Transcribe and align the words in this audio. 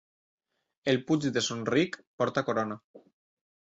El 0.93 0.97
Puig 1.11 1.27
de 1.37 1.45
Son 1.49 1.63
Ric 1.73 1.99
porta 2.23 2.47
corona. 2.49 2.79